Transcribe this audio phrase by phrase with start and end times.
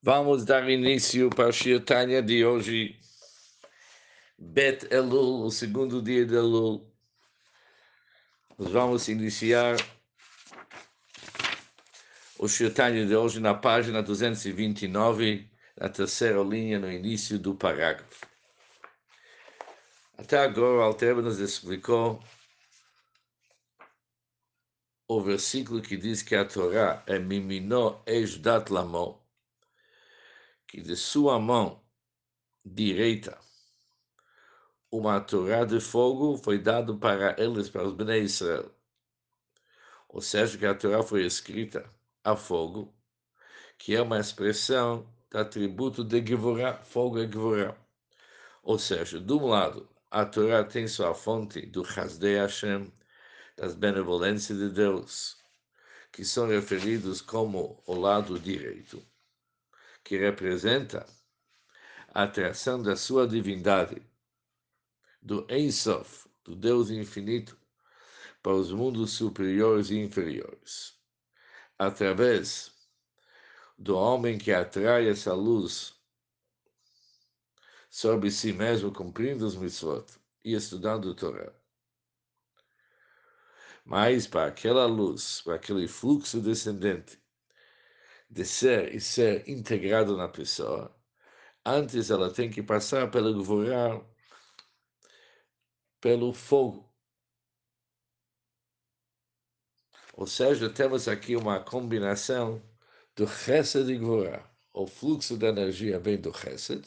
[0.00, 2.96] Vamos dar início para a Shiatanya de hoje.
[4.38, 6.88] Bet Elul, o segundo dia de Elul.
[8.56, 9.74] Nós vamos iniciar
[12.38, 18.24] o Shiatanya de hoje na página 229, na terceira linha, no início do parágrafo.
[20.16, 22.22] Até agora, o Alter nos explicou
[25.08, 29.17] o versículo que diz que a Torá é Mimino Ejdat Lamo,
[30.68, 31.82] que de sua mão
[32.64, 33.38] direita
[34.90, 38.70] uma Torá de fogo foi dado para eles, para os Bnei Israel.
[40.08, 41.90] Ou seja, que a Torá foi escrita
[42.24, 42.94] a fogo,
[43.76, 47.76] que é uma expressão do atributo de Gevurah, fogo é Gevurah.
[48.62, 52.92] Ou seja, de um lado, a Torá tem sua fonte do Hasdei Hashem,
[53.56, 55.36] das benevolências de Deus,
[56.12, 59.02] que são referidos como o lado direito,
[60.08, 61.06] que representa
[62.14, 64.02] a atração da sua divindade,
[65.20, 67.58] do Ensof, do Deus infinito,
[68.42, 70.98] para os mundos superiores e inferiores,
[71.78, 72.72] através
[73.76, 75.94] do homem que atrai essa luz
[77.90, 80.06] sobre si mesmo, cumprindo os mitzvot
[80.42, 81.52] e estudando o Torá.
[83.84, 87.20] Mas para aquela luz, para aquele fluxo descendente,
[88.30, 90.94] descer e ser integrado na pessoa,
[91.64, 94.00] antes ela tem que passar pelo Gvorá,
[96.00, 96.88] pelo fogo.
[100.14, 102.62] Ou seja, temos aqui uma combinação
[103.16, 104.48] do Chesed e Gvorá.
[104.72, 106.86] O fluxo da energia vem do Chesed,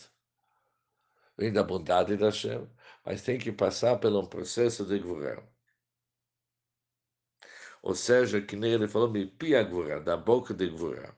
[1.38, 2.70] vem da bondade da Hashem,
[3.06, 5.44] mas tem que passar por um processo de Gvorá
[7.82, 11.16] ou seja, que nem ele falou, me pia gvura, da boca de gvura,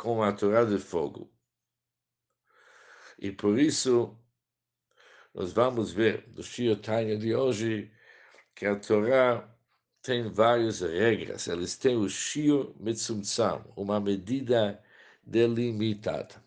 [0.00, 1.30] com a Torá de fogo.
[3.18, 4.16] E por isso,
[5.34, 7.92] nós vamos ver do Shio Tanya de hoje
[8.54, 9.46] que a Torá
[10.00, 14.82] tem várias regras, eles têm o Shio Mitzumtzam, uma medida
[15.22, 16.42] delimitada.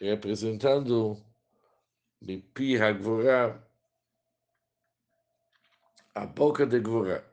[0.00, 1.16] Representando
[2.20, 3.62] Mipi Hagvorá,
[6.12, 7.29] a boca de Gvura.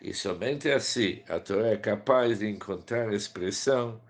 [0.00, 4.00] E somente assim a Torá é capaz de encontrar expressão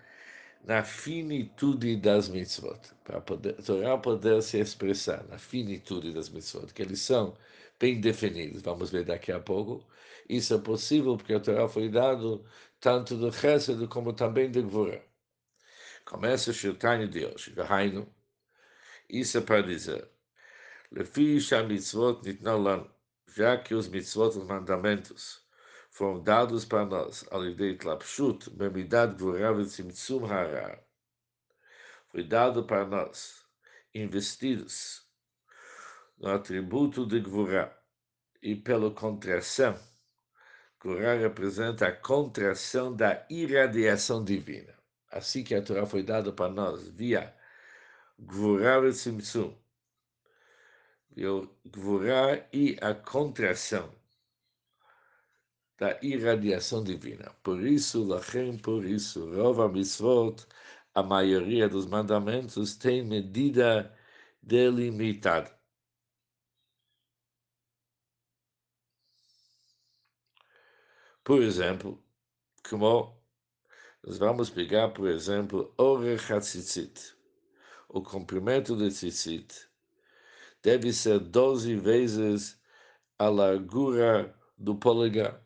[0.64, 6.72] na finitude das mitzvot, para poder, a Torá poder se expressar na finitude das mitzvot,
[6.74, 7.36] que eles são
[7.78, 9.86] bem definidos, vamos ver daqui a pouco.
[10.28, 12.44] Isso é possível porque a Torá foi dado
[12.80, 15.04] tanto do Chesed como também do Gvura.
[16.04, 18.06] Começa o Shirtani de hoje, Gahainu,
[19.08, 20.08] isso é para dizer,
[20.90, 22.88] Lefi mitzvot nitnalan,
[23.34, 25.45] já que os mitzvot, os mandamentos,
[25.96, 30.86] foram dados para nós, ao de Tlapshut, Memidad Gvurav Tzimtzum Hara,
[32.10, 33.42] foi dado para nós,
[33.94, 35.08] investidos
[36.18, 37.74] no atributo de Gvurá
[38.42, 39.74] e pela contração.
[40.78, 44.76] Gvurá representa a contração da irradiação divina.
[45.10, 47.34] Assim que a Torá foi dada para nós, via
[48.18, 49.56] Gvurá e Tzimtzum.
[51.64, 53.90] Gvurá e a contração
[55.78, 57.32] da irradiação divina.
[57.42, 60.46] Por isso, lachem, por isso, Rova Mitzvot,
[60.94, 63.94] a maioria dos mandamentos tem medida
[64.42, 65.54] delimitada.
[71.24, 72.02] Por exemplo,
[72.68, 73.16] como
[74.02, 77.16] nós vamos pegar, por exemplo, Orech HaTzitzit,
[77.88, 79.68] o comprimento de tzitzit
[80.62, 82.60] deve ser 12 vezes
[83.18, 85.45] a largura do polegar.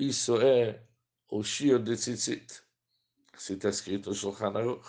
[0.00, 0.82] Isso é
[1.28, 2.62] o Shio de Tzitzit.
[3.36, 4.88] Se está escrito Shulchan Aruch.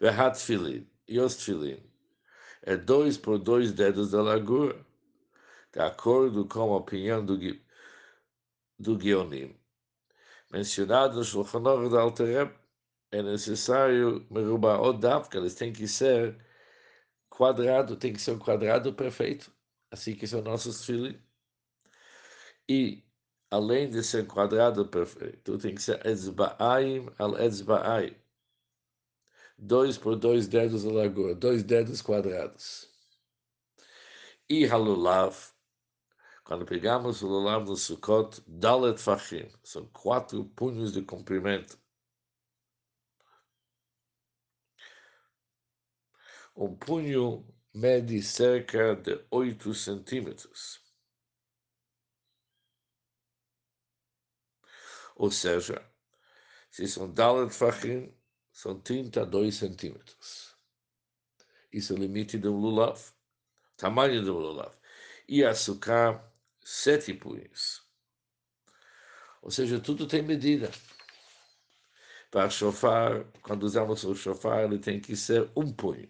[0.00, 1.82] Vehat Filin e os Filin.
[2.62, 4.86] É dois por dois dedos da largura,
[5.72, 7.36] de acordo com a opinião do,
[8.78, 9.58] do Guionim.
[10.52, 12.54] Mencionado no Shulchan Aruch da Altereb,
[13.10, 16.38] é necessário merubah odav, que eles têm que ser
[17.28, 19.52] quadrado, tem que ser um quadrado perfeito,
[19.90, 21.16] assim que são nossos filhos.
[22.68, 23.07] E,
[23.50, 28.14] além de ser quadrado perfeito, tem que ser etzba'aim al etzba'aim.
[29.58, 32.88] Dois por dois dedos de largura, dois dedos quadrados.
[34.48, 35.36] E halulav,
[36.44, 41.78] quando pegamos o lulav no Sukkot, dalet fachim, são quatro punhos de comprimento.
[46.56, 50.87] Um punho mede cerca de 8 centímetros.
[55.18, 55.84] Ou seja,
[56.70, 58.14] se são Dalet Fachim,
[58.52, 60.56] são 32 centímetros.
[61.72, 62.98] Isso é o limite do Lulav,
[63.76, 64.72] tamanho do Lulav.
[65.28, 66.24] E açúcar,
[66.62, 67.84] 7 punhos.
[69.42, 70.70] Ou seja, tudo tem medida.
[72.30, 76.08] Para chofar, quando usamos o chofar, ele tem que ser um punho.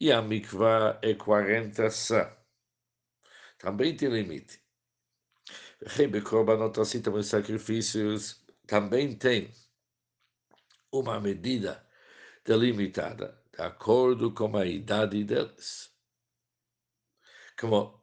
[0.00, 2.36] E a mikvah é 40 sa.
[3.58, 4.60] Também tem limite.
[5.86, 9.52] Rebekorbanot, assim também sacrifícios, também tem
[10.92, 11.86] uma medida
[12.44, 15.94] delimitada, de acordo com a idade deles.
[17.58, 17.98] Como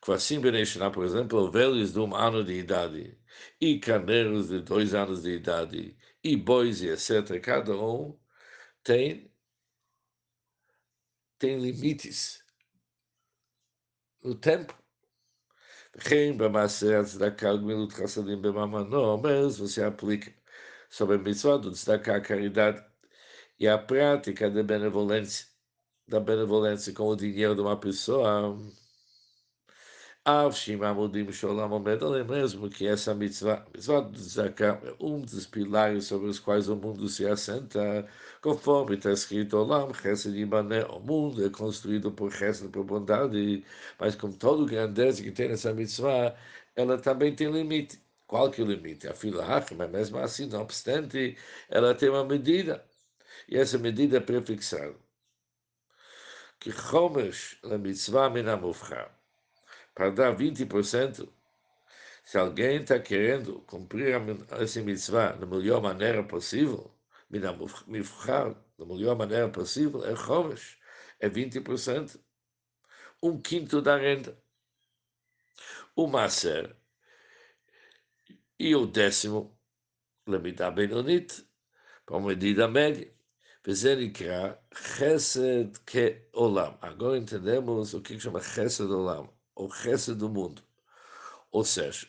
[0.00, 3.18] Kvasim Beneshana, por exemplo, velhos de um ano de idade,
[3.60, 7.40] e carneiros de dois anos de idade, e bois e etc.
[7.40, 8.18] Cada um
[8.82, 9.32] tem,
[11.38, 12.42] tem limites
[14.22, 14.77] no tempo.
[19.18, 20.32] Mas você aplica
[20.90, 22.84] sobre a mitzvah do tzedakah, a caridade
[23.58, 25.46] e a prática da benevolência,
[26.08, 28.56] da benevolência com o dinheiro de uma pessoa,
[32.24, 34.18] mesmo que essa mitzvah, mitzvah do
[34.86, 38.06] é um dos pilares sobre os quais o mundo se assenta,
[38.42, 39.90] conforme está escrito Olam,
[40.90, 43.64] o mundo é construído por Chesed, por bondade,
[43.98, 46.36] mas com todo o grandeza que tem essa mitzvah,
[46.76, 48.00] ela também tem limite.
[48.26, 49.08] Qual que é o limite?
[49.08, 49.44] A fila
[49.76, 51.36] mas mesmo assim, não obstante,
[51.70, 52.84] ela tem uma medida,
[53.48, 54.94] e essa medida é prefixada.
[56.60, 59.17] Que Chomesh, a mitzvah minamufchar
[59.97, 61.29] para dar 20%,
[62.23, 64.15] se alguém está querendo cumprir
[64.51, 66.93] essa mitzvah da melhor maneira possível,
[67.87, 70.77] mifchar, da melhor maneira possível, é chovesh,
[71.19, 72.19] é 20%,
[73.21, 74.37] um quinto da renda.
[75.95, 76.75] O maser
[78.57, 79.57] e o décimo,
[80.25, 81.45] lemitar benonit,
[82.05, 83.13] para uma medida média.
[83.67, 86.71] וזה נקרא חסד כעולם.
[86.81, 89.25] Agora entendemos o que chama חסד עולם
[89.58, 90.62] o resto do mundo.
[91.50, 92.06] Ou seja,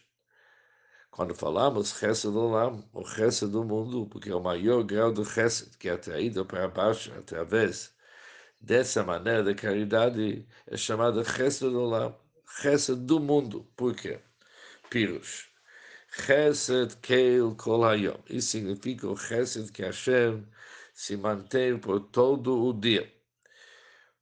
[1.09, 1.91] quando falamos
[2.23, 5.93] do Olam, o resto do mundo, porque é o maior grau do resto que é
[5.93, 7.93] atraído para baixo através
[8.61, 12.15] dessa maneira de caridade, é chamado resto do Olam,
[12.61, 13.67] resto do mundo.
[13.75, 14.19] Por quê?
[14.89, 15.49] Pirush.
[16.11, 18.17] Chesed Keil Kol Hayom.
[18.29, 20.47] Isso significa o Chesed que Hashem
[20.93, 23.11] se mantém por todo o dia.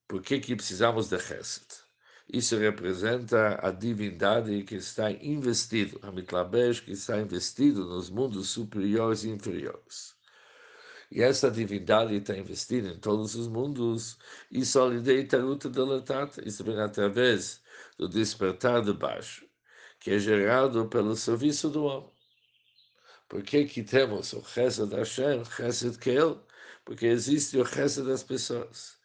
[0.08, 1.87] Por que, que precisamos de Chesed?
[2.32, 9.24] Isso representa a divindade que está investido, a Mitlabesh que está investido nos mundos superiores
[9.24, 10.14] e inferiores.
[11.10, 14.18] E essa divindade está investida em todos os mundos,
[14.52, 17.62] e só lhe dei taruta delatata, isso vem através
[17.98, 19.48] do despertar de baixo,
[19.98, 22.12] que é gerado pelo serviço do homem.
[23.30, 26.46] Por que, que temos o Chesed Hashem, Chesed Kel?
[26.84, 28.97] Porque existe o Chesed das pessoas.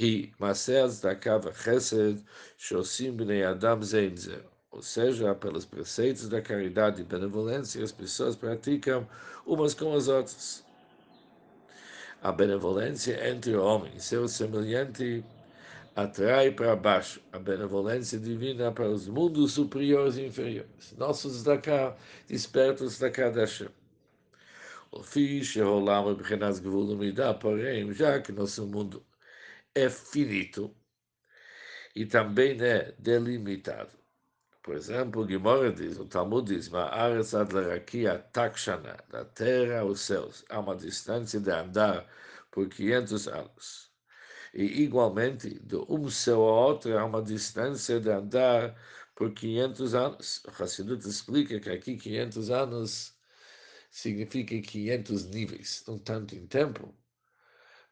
[0.00, 2.14] היא מעשה הצדקה וחסד
[2.56, 4.36] שעושים בני אדם זה עם זה.
[4.76, 9.08] Ou seja, pelos preceitos da caridade e benevolência, as pessoas praticam
[9.46, 10.62] umas com as outras.
[12.20, 15.24] A benevolência entre o homem e seu semelhante
[15.94, 20.94] atrai para baixo a benevolência divina para os mundos superiores e inferiores.
[20.98, 21.70] Nossos daqui
[22.28, 23.70] despertos da Hashem.
[24.92, 29.02] O fixe rolava pequenas gvulumidá, porém, já que nosso mundo
[29.75, 30.75] é finito
[31.95, 33.91] e também é delimitado.
[34.63, 36.69] Por exemplo, Gimora diz, o Talmud diz,
[38.31, 42.07] takshana, da terra aos céus, há uma distância de andar
[42.51, 43.91] por 500 anos.
[44.53, 48.75] E, igualmente, de um céu ao outro, há uma distância de andar
[49.15, 50.43] por 500 anos.
[50.45, 53.17] O Hassidut explica que aqui 500 anos
[53.89, 56.95] significa 500 níveis, não tanto em tempo,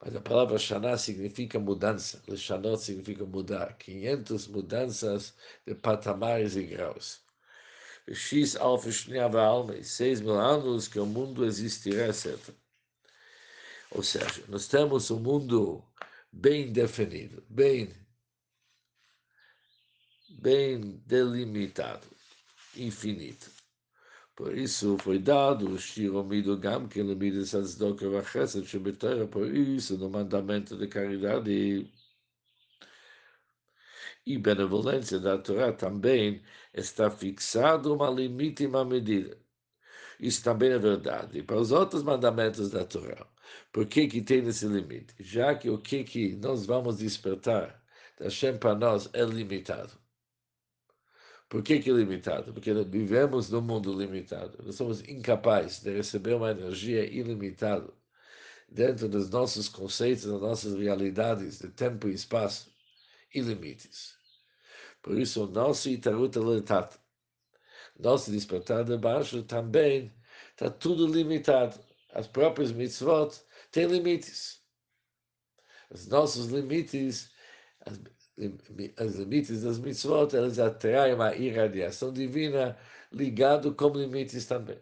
[0.02, 2.22] mas a palavra Shana significa mudança.
[2.28, 3.78] Leshanot significa mudar.
[3.78, 5.34] 500 mudanças
[5.66, 7.22] de patamares e graus.
[8.08, 12.38] X alfa shniava alma e 6 mil anos que o mundo existirá, etc.
[13.92, 15.84] Ou seja, nós temos um mundo
[16.32, 17.94] bem definido, bem,
[20.30, 22.08] bem delimitado,
[22.76, 23.59] infinito.
[24.40, 30.10] Por isso foi dado o Shiromido Gam, que limita Sazdok Vachesed, Shebetera, por isso no
[30.10, 31.92] mandamento de caridade
[34.26, 36.42] e benevolência da Torá também
[36.74, 39.38] está fixado uma limite e uma medida.
[40.20, 41.40] Isso também é verdade.
[41.40, 43.28] E para os outros mandamentos da Torá,
[43.74, 45.16] por que, que tem esse limite?
[45.20, 47.84] Já que o que, que nós vamos despertar
[48.18, 49.92] da Shem para nós é limitado.
[51.50, 52.54] Por que, que limitado?
[52.54, 54.64] Porque vivemos num mundo limitado.
[54.64, 57.92] Nós somos incapazes de receber uma energia ilimitada
[58.70, 62.72] dentro dos nossos conceitos, das nossas realidades de tempo e espaço
[63.34, 64.16] e limites.
[65.02, 66.40] Por isso, o nosso Itaruta
[68.00, 70.14] nosso despertar de baixo também
[70.52, 71.78] está tudo limitado.
[72.14, 73.36] As próprias mitzvot
[73.72, 74.62] têm limites.
[75.90, 77.32] Os nossos limites,
[78.98, 82.78] as limites das mitzvot, elas atraem uma irradiação divina
[83.12, 84.80] ligado com limites também.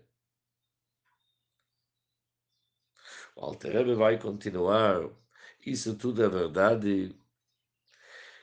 [3.36, 5.10] O Alter vai continuar.
[5.66, 7.16] Isso tudo é verdade.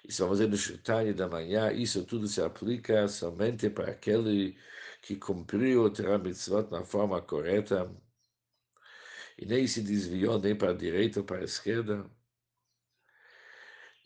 [0.04, 1.72] Isso vamos ver no Shutani da manhã.
[1.72, 4.56] Isso tudo se aplica somente para aquele
[5.02, 7.90] que cumpriu o Torah Mitzvot na forma correta
[9.38, 12.08] e nem se desviou nem para a direita ou para a esquerda,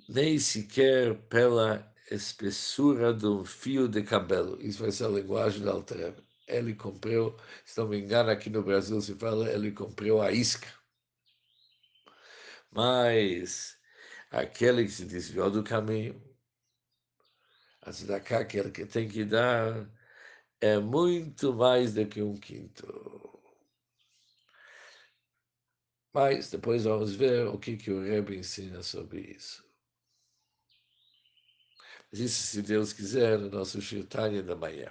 [0.09, 4.61] nem sequer pela espessura de um fio de cabelo.
[4.61, 6.15] Isso vai ser a linguagem do Alter.
[6.47, 10.69] Ele cumpriu, se não me engano, aqui no Brasil se fala, ele cumpriu a isca.
[12.71, 13.79] Mas
[14.31, 16.21] aquele que se desviou do caminho,
[17.83, 19.89] a tzedakah, aquele que tem que dar,
[20.61, 22.87] é muito mais do que um quinto.
[26.13, 29.68] Mas depois vamos ver o que, que o Rebbe ensina sobre isso.
[32.13, 34.91] Isso, se Deus quiser, no nosso Shirtanya da manhã.